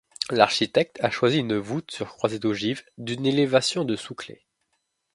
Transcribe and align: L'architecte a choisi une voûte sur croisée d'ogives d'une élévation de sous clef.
L'architecte 0.31 0.97
a 1.03 1.11
choisi 1.11 1.37
une 1.37 1.57
voûte 1.59 1.91
sur 1.91 2.07
croisée 2.15 2.39
d'ogives 2.39 2.81
d'une 2.97 3.23
élévation 3.27 3.85
de 3.85 3.95
sous 3.95 4.15
clef. 4.15 4.39